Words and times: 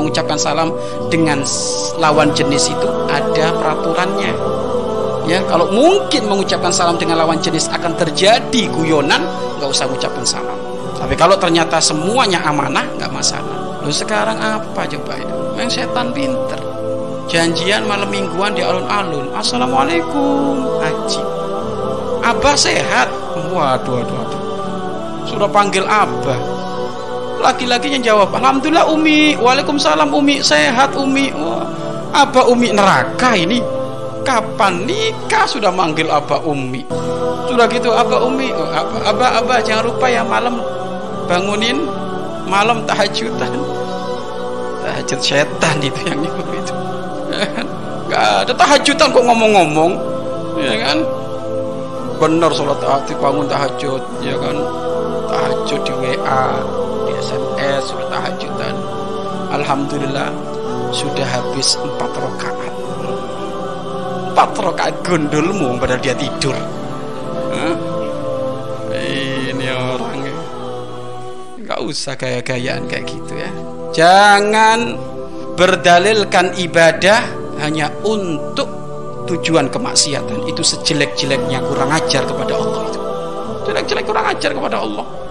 mengucapkan 0.00 0.40
salam 0.40 0.72
dengan 1.12 1.44
lawan 2.00 2.32
jenis 2.32 2.72
itu 2.72 2.88
ada 3.06 3.52
peraturannya. 3.54 4.32
Ya 5.28 5.44
kalau 5.46 5.70
mungkin 5.70 6.26
mengucapkan 6.26 6.72
salam 6.72 6.96
dengan 6.96 7.20
lawan 7.20 7.38
jenis 7.38 7.70
akan 7.70 7.94
terjadi 7.94 8.66
guyonan 8.72 9.22
nggak 9.60 9.68
usah 9.68 9.86
mengucapkan 9.86 10.24
salam. 10.24 10.58
Tapi 10.96 11.14
kalau 11.14 11.36
ternyata 11.36 11.78
semuanya 11.78 12.40
amanah 12.42 12.88
nggak 12.96 13.12
masalah. 13.12 13.80
Lalu 13.84 13.94
sekarang 13.94 14.40
apa 14.40 14.88
coba 14.88 15.20
itu 15.20 15.36
yang 15.60 15.68
setan 15.68 16.10
pinter. 16.16 16.58
Janjian 17.30 17.86
malam 17.86 18.10
mingguan 18.10 18.56
di 18.56 18.64
alun-alun. 18.64 19.30
Assalamualaikum 19.36 20.82
aji 20.82 21.22
abah 22.20 22.56
sehat? 22.56 23.08
Waduh 23.50 24.02
waduh 24.02 24.16
waduh. 24.18 24.42
Sudah 25.26 25.48
panggil 25.50 25.86
abah 25.86 26.40
laki-lakinya 27.40 27.98
jawab 28.00 28.30
alhamdulillah 28.36 28.86
umi. 28.92 29.34
Waalaikumsalam 29.40 30.12
umi. 30.12 30.44
Sehat 30.44 30.94
umi. 30.94 31.32
Oh, 31.34 31.64
abah 32.12 32.46
umi 32.52 32.70
neraka 32.70 33.34
ini. 33.34 33.58
Kapan 34.20 34.84
nikah 34.84 35.48
sudah 35.48 35.72
manggil 35.72 36.06
abah 36.12 36.44
umi? 36.44 36.84
Sudah 37.48 37.66
gitu 37.72 37.90
abah 37.90 38.20
umi 38.28 38.52
oh, 38.52 38.68
abah 39.02 39.40
abah 39.42 39.58
jangan 39.64 39.88
lupa 39.88 40.06
ya 40.06 40.22
malam. 40.22 40.60
Bangunin 41.26 41.86
malam 42.50 42.82
tahajudan 42.84 43.54
tahajud 44.80 45.20
setan 45.22 45.76
itu 45.80 46.00
yang 46.08 46.18
nyebut 46.20 46.46
itu. 46.50 46.74
Nggak 48.10 48.22
ada 48.44 48.52
tahajudan 48.58 49.08
kok 49.14 49.24
ngomong-ngomong. 49.24 49.92
Ya 50.58 50.74
kan? 50.82 50.98
Benar 52.18 52.50
sholat 52.52 52.82
hati 52.84 53.14
bangun 53.16 53.46
tahajud 53.48 54.02
ya 54.20 54.34
kan? 54.36 54.56
Tahajud 55.30 55.80
di 55.86 55.92
WA 55.94 56.44
SMS 57.20 57.92
sholat 57.92 58.08
tahajudan 58.08 58.74
Alhamdulillah 59.50 60.30
sudah 60.94 61.26
habis 61.26 61.74
empat 61.74 62.10
rakaat. 62.14 62.72
Empat 64.30 64.50
rakaat 64.54 64.94
gondolmu 65.02 65.74
padahal 65.78 65.98
dia 65.98 66.14
tidur. 66.14 66.54
Hah? 67.50 67.74
ini 69.50 69.66
orang 69.74 70.22
ya. 70.22 70.34
nggak 71.66 71.80
usah 71.82 72.14
gaya-gayaan 72.14 72.86
kayak 72.86 73.10
gitu 73.10 73.32
ya. 73.34 73.50
Jangan 73.90 74.94
berdalilkan 75.58 76.54
ibadah 76.62 77.26
hanya 77.58 77.90
untuk 78.06 78.70
tujuan 79.26 79.66
kemaksiatan. 79.66 80.46
Itu 80.46 80.62
sejelek-jeleknya 80.62 81.58
kurang 81.66 81.90
ajar 81.90 82.22
kepada 82.22 82.54
Allah 82.54 82.82
itu. 82.86 83.00
Jelek-jelek 83.66 84.06
kurang 84.06 84.26
ajar 84.30 84.54
kepada 84.54 84.78
Allah 84.78 85.29